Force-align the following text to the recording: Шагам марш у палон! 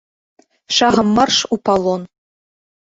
Шагам 0.77 1.07
марш 1.19 1.37
у 1.53 1.61
палон! 1.65 2.01